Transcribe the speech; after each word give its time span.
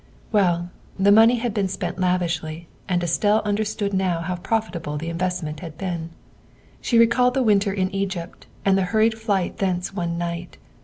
''Well, 0.31 0.71
the 0.97 1.11
money 1.11 1.35
had 1.35 1.53
been 1.53 1.67
spent 1.67 1.99
lavishly, 1.99 2.67
and 2.89 3.03
Estelle 3.03 3.43
understood 3.45 3.93
now 3.93 4.21
how 4.21 4.37
profitable 4.37 4.97
the 4.97 5.09
investment 5.09 5.59
had 5.59 5.77
been. 5.77 6.09
She 6.81 6.97
recalled 6.97 7.35
the 7.35 7.43
winter 7.43 7.71
in 7.71 7.91
Egypt 7.93 8.47
and 8.65 8.75
the 8.75 8.81
hurried 8.89 9.13
flight 9.15 9.59
thence 9.59 9.93
one 9.93 10.17
night. 10.17 10.57